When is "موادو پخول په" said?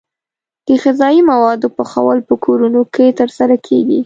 1.31-2.35